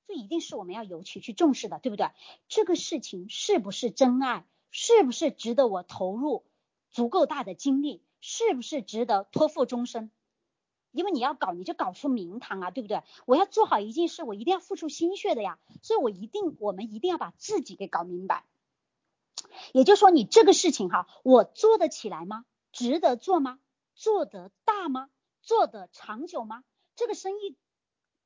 [0.06, 2.10] 这一定是我们要尤其去重视的，对不对？
[2.48, 4.44] 这个事情是不是真爱？
[4.72, 6.44] 是不是值得我投入
[6.90, 8.02] 足够大的精力？
[8.20, 10.10] 是不是值得托付终身？
[10.90, 13.04] 因为你要搞，你就搞出名堂啊，对不对？
[13.24, 15.60] 我要做好一件事，我一定要付出心血的呀。
[15.82, 18.44] 所以我一定，我们一定要把自己给搞明白。
[19.72, 22.44] 也就是说，你这个事情哈，我做得起来吗？
[22.72, 23.58] 值得做吗？
[23.94, 25.10] 做得大吗？
[25.42, 26.64] 做得长久吗？
[26.96, 27.56] 这个生意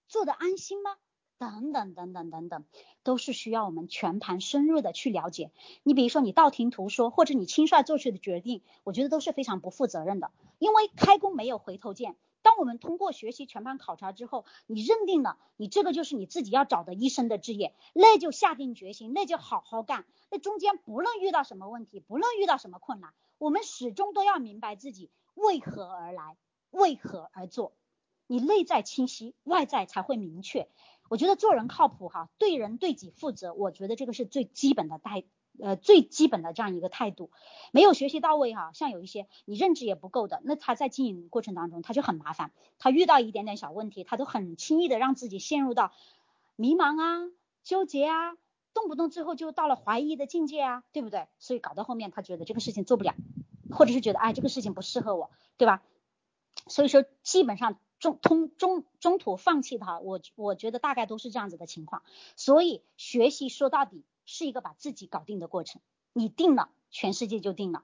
[0.09, 0.97] 做得安心吗？
[1.37, 2.65] 等等等等等等，
[3.03, 5.51] 都是需要我们全盘深入的去了解。
[5.83, 10.31] 你比如说，你道听途说，或者你轻率做出的决定，我觉得都是非常不负责任的。
[10.59, 12.17] 因为开弓没有回头箭。
[12.45, 20.05] 当我们通过学习全盘考察之后，你认定了你这个就是你自己要找的医生的职业，那就下定决心，那就好好干。
[20.31, 26.37] 那中间不论遇到什么问题，不论遇到什么困难，我们始终都要明白自己为何而来，
[26.71, 27.73] 为何而做。
[28.27, 30.69] 你内在清晰，外在才会明确。
[31.09, 35.25] 我觉得做人靠谱哈，对人对己负责，我觉得这个是最基本的态。
[35.61, 37.31] 呃，最基本的这样一个态度，
[37.71, 45.93] 没有学习到位哈，像有一些你认知也不够的，那他在经营过程当中他就很麻烦，他遇到一点点小问题，他都很轻易的让自己陷入到
[46.57, 47.31] 迷茫啊、
[47.63, 48.37] 纠结啊，
[48.73, 51.29] 动不动最后就到了怀疑的境界啊，对不对？
[51.39, 53.15] 所以搞到后面他觉得这个事情做不了，
[53.71, 55.85] 或者是觉得哎这个事情不适合我，对吧？
[56.67, 62.03] 所以说基本上中通中中途放弃的哈，我我觉得大概都是这样子的情况，
[62.35, 64.03] 所以学习说到底。
[64.25, 65.81] 是一个把自己搞定的过程，
[66.13, 67.83] 你定了，全世界就定了。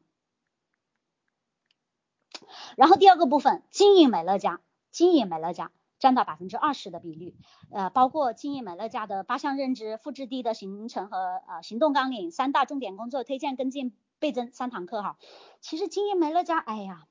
[2.77, 7.37] 然后第二个部分，经营美乐家，经营美乐家占到百分之二十的比率，
[7.71, 15.19] 呃，包括经营美乐家的八项认知、复制地的形成和呃行动纲领、三大重点工作、推荐跟进倍增三堂课哈。
[15.61, 17.07] 其实经营美乐家，哎呀，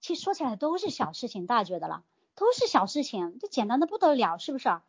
[0.00, 2.04] 其实说起来都是小事情，大家觉得了，
[2.36, 4.80] 都是小事情，这简单的不得了，是不是？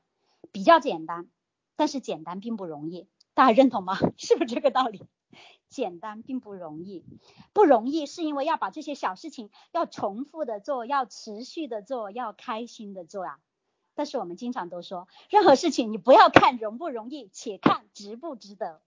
[0.52, 1.28] 比较简单，
[1.76, 3.08] 但是简单并不容易。
[3.38, 4.00] 大家认同吗？
[4.17, 5.06] 是不是这个道理？
[5.69, 7.06] 简单并不容易，
[7.54, 13.38] 不容易是因为要把这些小事情要重复的做，要持续的做，要开心的做啊。
[13.93, 18.82] 但是我们经常都说，任何事情你不要看容不容易，且看值不值得。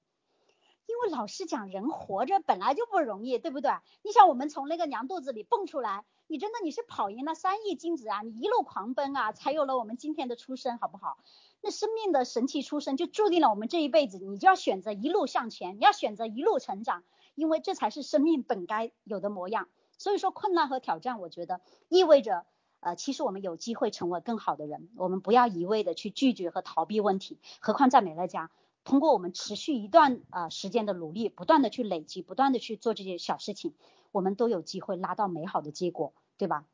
[0.86, 3.70] 因为老师讲，人活着本来就不容易，对不对？
[4.02, 11.18] 你想，我们从那个娘肚子里蹦出来，你真的你是跑赢了三亿精子啊，你一路狂奔啊，才有了我们今天的出生，好不好？
[11.60, 17.02] 那生命的神奇出生就注定了我们这一辈子，你就要选择一路向前，你要选择一路成长，
[17.34, 19.68] 因为这才是生命本该有的模样。
[19.98, 22.46] 所以说，困难和挑战，我觉得意味着，
[22.78, 24.88] 呃，其实我们有机会成为更好的人。
[24.96, 27.40] 我们不要一味的去拒绝和逃避问题。
[27.58, 28.52] 何况在美乐家，
[28.84, 33.74] 通过我们持续一段呃时间的努力，不断的去累积，不断的去做这些小事情，
[34.12, 36.64] 我们都有机会拉到美好的结果，对吧？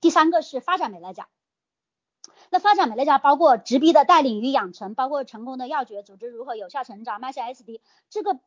[0.00, 1.28] 第三个是发展美乐家，
[2.50, 8.38] 那发展美乐家包括直逼的带领与养成，包括成功的要诀，组织如何有效成长，迈向 SD 这个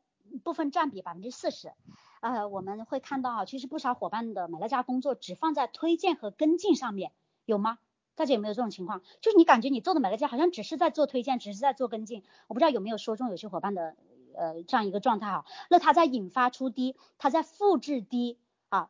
[0.43, 1.73] 部分占比百分之四十。
[2.21, 7.11] 呃，我们会看到啊，其实不少伙伴的美乐家工作只放在推荐和跟进上面，
[7.45, 7.79] 有吗？
[8.17, 9.03] 大家有没有这种情况？
[9.21, 13.95] 就是你感觉你做的美乐家好像只是在做推荐，只是在做跟进，我不知道有没有说中有些伙伴的
[14.33, 15.45] 呃这样一个状态哈。
[15.69, 18.89] 那他在引发出低，他在复制低啊。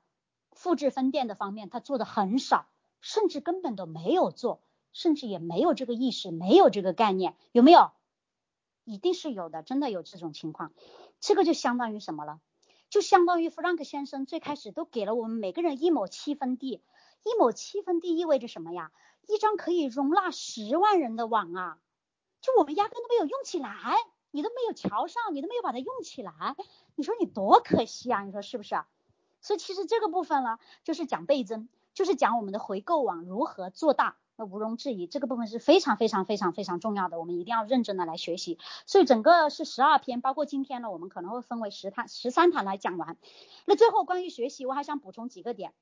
[0.53, 2.67] 复制分店的方面，他做的很少，
[3.01, 4.61] 甚至根本都没有做，
[4.93, 7.91] 甚至也没有这个意识，没有这个概念，有没有？
[8.85, 10.71] 一定是有的，真的有这种情况。
[11.19, 12.39] 这个就相当于什么了？
[12.89, 16.81] 就相当于弗兰克先生最开始都给了我们每个人一亩七分地，
[17.23, 18.93] 一亩七分地意味着什么呀？
[19.27, 21.77] 一张可以容纳十万人的网啊！
[22.41, 23.69] 就我们压根都没有用起来，
[24.31, 26.55] 你都没有瞧上，你都没有把它用起来，
[26.95, 28.23] 你说你多可惜啊？
[28.23, 28.75] 你说是不是？
[29.41, 34.17] 所以其实这个部分呢，就是讲倍增，就是讲我们的回购网如何做大。
[34.39, 38.59] 那毋庸置疑，这个部分是非常非常非常非常重要的，我们一定要认真的来学习。
[38.85, 43.17] 所以整个是十二篇，包括今天呢，我们可能会分为十堂、十三堂来讲完。
[43.65, 45.73] 那最后关于学习，我还想补充几个点，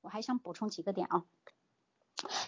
[0.00, 1.24] 我还想补充几个点啊。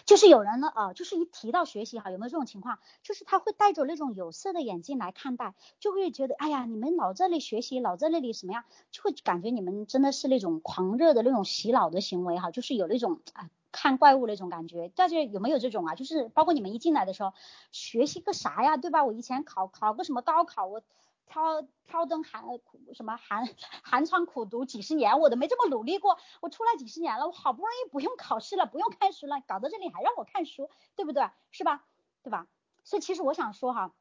[0.05, 2.77] 就是有人呢啊，就是一提到学习哈，有没有这种情况？
[3.01, 8.65] 就是他会戴着那种有色的眼镜来看待，就会觉得哎呀，你们老在那里学习，老在那里什么呀？
[8.91, 14.89] 就会感觉你们真的是那种狂热的那种洗脑的行为哈，就是有那种啊看怪物那种感觉。
[14.89, 15.95] 大家有没有这种啊？
[15.95, 17.33] 就是包括你们一进来的时候，
[17.71, 19.03] 学习个啥呀，对吧？
[19.03, 20.83] 我以前考考个什么高考，我。
[21.25, 23.47] 挑挑灯寒苦什么寒
[23.83, 26.17] 寒窗苦读几十年，我都没这么努力过。
[26.41, 31.29] 我出来几十年了，我好不容易不用考试了，不用看书了，搞到这里还让我看书，对不对？
[31.51, 31.83] 是吧？
[32.21, 32.47] 对吧？
[32.83, 33.93] 所以其实我想说哈，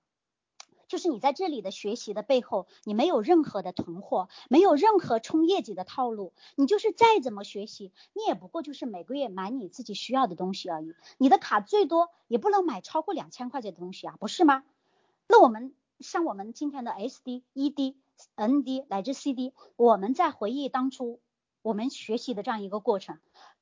[0.89, 10.95] 就是你在这里的学习的背后，你没有任何的囤货，没有任何冲业绩的套路，你就是再怎么学习，你也不过就是每个月买你自己需要的东西而已。
[11.17, 14.65] 你的卡最多也不能买超过两千块钱的东西啊，不是吗？
[15.29, 15.75] 那我们。
[16.03, 17.95] 像我们今天的 SD、ED、
[18.37, 21.21] ND 乃至 CD，我们在回忆当初
[21.62, 23.19] 我们学习的这样一个过程，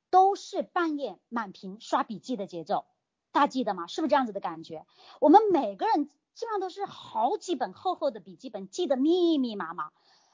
[0.09, 2.85] 都是半夜满屏刷笔记的节奏，
[3.31, 3.87] 大家记得吗？
[3.87, 4.85] 是不是这样子的感觉？
[5.19, 9.91] 我们每个人基本上都是好几本厚厚的笔记本，记得密密麻麻。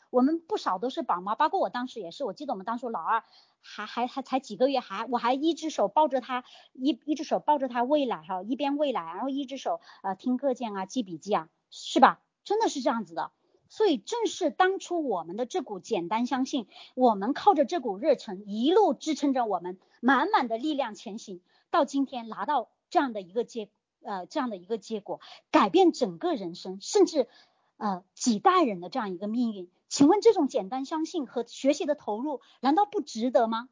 [0.09, 2.23] 我们不少都是宝妈，包括我当时也是。
[2.23, 3.23] 我记得我们当初老二
[3.61, 11.49] 还还还才几个月，还我还一只手抱着他，一一只手抱着他喂奶哈，一边喂奶，然后一只手呃听课件啊，记笔记啊。
[11.77, 12.21] 是吧？
[12.43, 13.31] 真的是这样子的。
[13.69, 23.69] 所以正是当初我们的这股简单相信，我们靠着这股热忱一路支撑着我们满满的力量前行，到今天拿到这样的一个结
[24.01, 25.19] 呃这样的一个结果，
[25.51, 27.27] 改变整个人生，甚至
[27.75, 29.69] 呃几代人的这样一个命运。
[29.89, 33.67] 请问这种简单相信和学习的投入，难道不值得吗？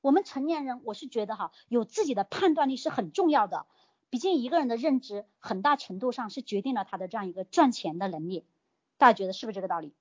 [0.00, 3.66] 我们成年人，我是觉得哈，有自己的判断力是很重要的。
[4.10, 8.44] 毕竟一个人的认知，很大程度上是决定了他的这样一个赚钱的能力。
[8.98, 9.94] 大家觉得是不是这个道理？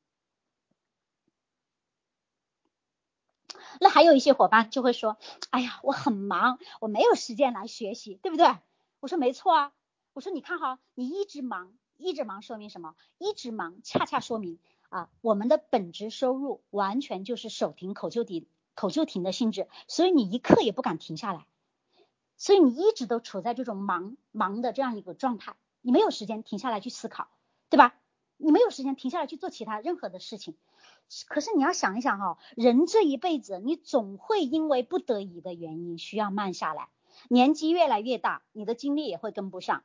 [3.80, 5.18] 那还有一些伙伴就会说
[5.52, 8.48] ：“哎呀，我很忙，我没有时间来学习，对不对？”
[9.00, 9.74] 我说：“没错啊。”
[10.14, 12.96] 我说：“你看哈，你一直忙，一直忙，说明什么？
[13.20, 21.46] 一直忙，恰恰说明啊，我们的本职收入完全就是手停口就停。”口就停的性质，所以你一刻也不敢停下来，
[22.40, 27.28] 所以你一直都处在这种忙忙的这样一个状态，你没有时间停下来去思考，
[27.70, 27.94] 对吧？
[28.38, 30.56] 你没有时间停下来去做其他任何的事情。
[31.28, 36.88] 可是你要想一想哈，人这一辈子，你总会因为不得已的原因需要慢下来。
[37.28, 39.84] 年纪越来越大，你的精力也会跟不上。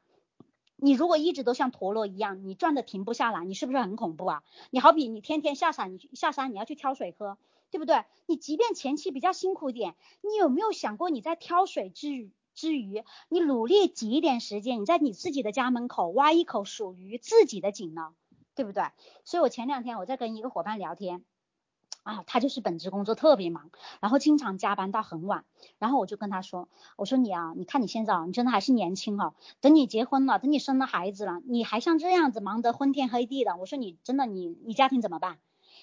[0.76, 4.44] 你如果一直都像陀螺一样，你转的停不下来，你是不是很恐怖啊？
[4.70, 7.36] 你好比你天天下山，你下山你要去挑水喝。
[7.70, 8.04] 对不对？
[8.26, 18.14] 你即便前期比较辛苦点，你有没有想过你在挑水之余之余，你努力挤一点时间，你在你自己的家门口挖一口属于自己的井呢？
[18.54, 18.84] 对不对？
[19.24, 21.24] 所以我前两天我在跟一个伙伴聊天，
[22.04, 25.44] 啊，他就是本职工作特别忙，然后经常加班到很晚，
[25.78, 35.38] 然后我就跟他说，我说你啊，你看你现在啊，你真的还是年轻哈，等你结婚了，等你生了孩子了，你还像这样子忙得昏天黑地的，我说你真的你你家庭怎么办？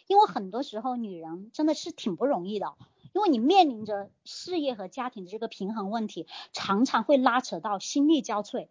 [0.07, 2.74] 因为很多时候女人真的是挺不容易的，
[3.14, 8.68] 因为你面临着事业和家庭的这个平衡问题，常常会拉扯到心力交瘁。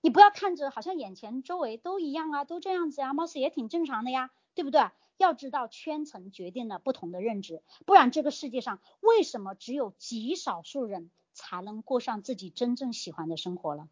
[0.00, 4.80] 你不要看着好像眼前周围都一样啊，都这样子呀，貌似也挺正常的呀，对不对？
[5.18, 13.88] 要知道圈层决定了不同的认知，不然这个世界上为什么只有极少数人才能过上自己真正喜欢的生活了？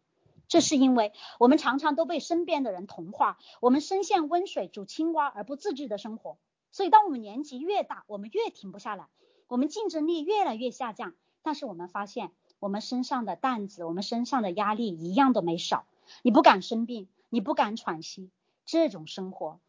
[0.47, 6.39] 这是因为我们常常都被身边的人同化，我们深陷温水煮青蛙而不自知的生活。
[6.71, 9.07] 所以，当我们年纪越大，我们越停不下来，
[9.49, 11.13] 我们竞争力越来越下降。
[11.41, 15.85] 但是我们发现，我们身上的担子，我们身上的压力一样都没少。
[16.21, 18.29] 你不敢生病，你不敢喘息，
[18.65, 19.59] 这种生活，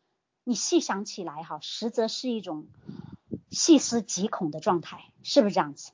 [0.44, 2.66] 你细想起来哈，实则是一种
[3.50, 5.92] 细思极恐的状态，是不是这样子？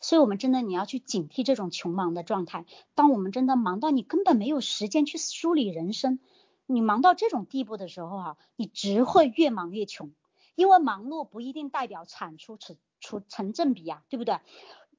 [0.00, 2.66] 所以，我们真的你要去警惕这种穷忙的状态。
[2.94, 6.18] 当我们真的忙到你根本没有时间去梳理人生。
[6.66, 10.10] 你忙到这种地步的时候哈，你只会越忙越穷，
[10.54, 12.76] 因为忙碌不一定代表产出成
[13.28, 14.38] 成正比呀，对不对？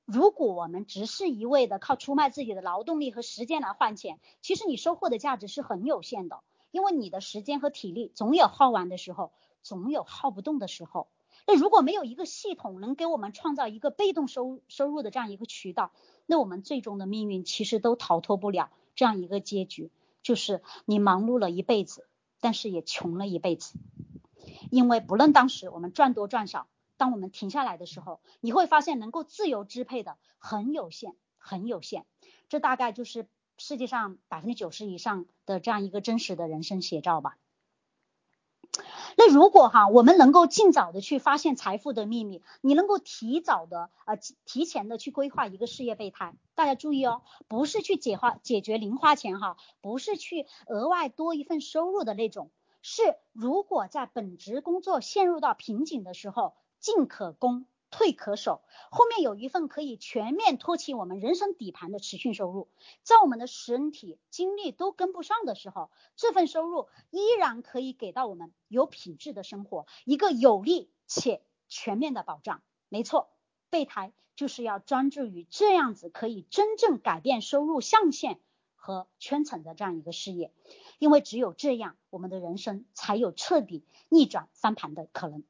[0.06, 9.32] 如果我们只是一味的靠出卖自己的劳动力和时间来换钱，其实你收获的价值是很有限的，因为你的时间和体力总有耗完的时候，
[9.64, 11.08] 总有耗不动的时候。
[11.48, 15.92] 那如果没有一个系统能给我们创造一个被动收收入的这样一个渠道，
[16.26, 19.92] 那我们最终的命运其实都逃脱不了这样一个结局。
[20.22, 22.08] 就是你忙碌了一辈子，
[22.42, 23.78] 但是也穷了一辈子，
[24.72, 26.68] 因为不论当时我们赚多赚少，
[26.98, 32.06] 当我们停下来的时候，你会发现能够自由支配的很有限，很有限。
[32.50, 33.28] 这大概就是
[33.58, 37.38] 世界上百分之九十以上的这样一个真实的人生写照吧。
[39.18, 46.36] 那如果哈，我们能够尽早的去发现财富的秘密，你能够提早的呃提前的去规划一个事业备胎。
[46.56, 52.52] 大家注意哦，不是去解花解决零花钱哈，不是去额外多一份收入的那种，
[52.88, 53.02] 是
[53.34, 57.66] 如果在本职工作陷入到瓶颈的时候，进可攻。
[57.92, 58.62] 退可守，
[58.92, 62.68] 后面有一份可以全面托起我们人生底盘的持续收入，
[63.04, 72.62] 在我们的身体精力都跟不上的时候，这份收入依然可以给到我们有品质的生活，一个有力且全面的保障。
[72.90, 73.30] 没错，
[73.70, 78.42] 备胎就是要专注于这样子可以真正改变收入象限
[78.86, 80.52] 和圈层的这样一个事业，
[81.00, 85.44] 因为只有这样，我们的人生才有彻底逆转翻盘的可能。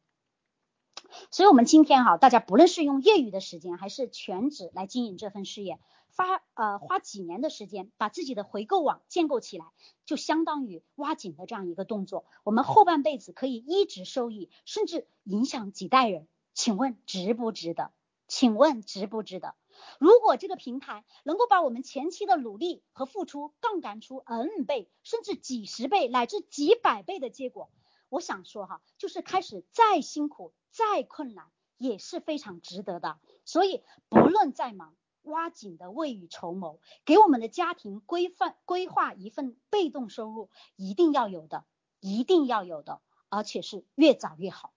[1.31, 9.65] 所以，我们今天哈，大家不论是用业余的时间，还是全职来经营这份事业，发呃花几年的时间，把自己的回购网建构起来，
[10.05, 12.23] 就相当于挖井的这样一个动作。
[12.45, 16.29] 我们后半辈子可以一直受益，甚至影响几代人。
[16.53, 17.91] 请问值不值得？
[18.29, 19.55] 请问值不值得？
[19.99, 27.69] 如果这个平台能够把我们前期的努力和付出杠杆出 N 倍，甚至几十倍乃至几百倍的结果。
[28.09, 33.19] 我想说哈，就是开始再辛苦再困难也是非常值得的。
[33.45, 41.65] 所以不论再忙，挖井的未雨绸缪，给我们的家庭规范规划一份被动收入，一定要有的，
[41.99, 44.71] 一定要有的，而且是越早越好。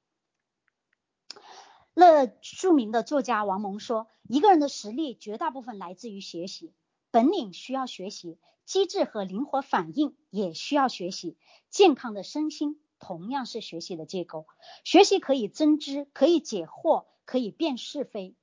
[2.01, 6.73] 那著名的作家王蒙说：“一个人的实力绝大部分来自于学习，
[7.11, 11.37] 本领需要学习，机智和灵活反应也需要学习，
[11.71, 14.47] 健康的身心同样是学习的结构。
[14.85, 18.37] 学习可以增知，可以解惑，可以辨是非。”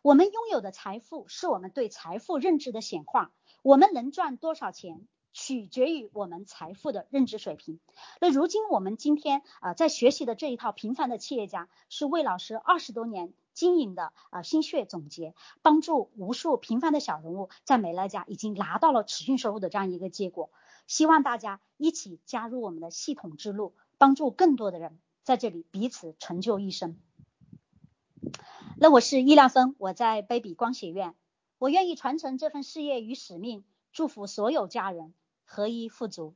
[0.00, 3.34] 我们拥有的财富是我们对财富认知的显化。
[3.60, 7.80] 我们能赚多少钱，取决于我们财富的认知水平。
[8.20, 20.50] 那如今我们今天啊，在学习的这一套平凡的企业家，是魏老师二十多年经营的啊心血总结，帮助无数平凡的小人物在美乐家已经拿到了持续收入的这样一个结果。
[20.86, 26.96] 希望大家一起加入我们的系统之路，帮助更多的人在这里彼此成就一生。
[28.78, 31.14] 那我是易亮芬，我在 baby 光学院，
[31.58, 35.14] 我愿意传承这份事业与使命，祝福所有家人
[35.54, 36.34] 合一富足。